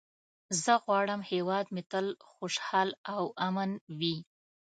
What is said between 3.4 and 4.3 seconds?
امن وي.